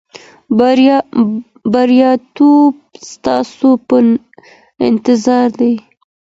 [1.73, 2.73] بریالیتوب
[3.13, 3.95] ستاسو په
[4.87, 5.73] انتظار دی.